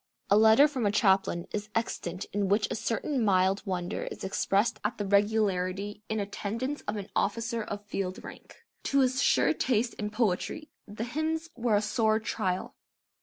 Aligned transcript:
A 0.31 0.35
letter 0.35 0.67
from 0.67 0.87
a 0.87 0.91
chaplain 0.91 1.45
is 1.51 1.69
extant 1.75 2.25
in 2.33 2.47
which 2.47 2.67
a 2.71 2.75
certain 2.75 3.23
mild 3.23 3.61
wonder 3.67 4.05
is 4.05 4.23
expressed 4.23 4.79
at 4.83 4.97
the 4.97 5.05
regularity 5.05 6.01
in 6.09 6.19
attendance 6.19 6.81
of 6.87 6.95
an 6.97 7.11
officer 7.15 7.61
of 7.61 7.85
field 7.85 8.23
rank. 8.23 8.65
To 8.85 9.01
his 9.01 9.21
sure 9.21 9.53
taste 9.53 9.93
in 9.99 10.09
poetry 10.09 10.71
the 10.87 11.03
hymns 11.03 11.51
were 11.55 11.75
a 11.75 11.83
sore 11.83 12.19
trial. 12.19 12.73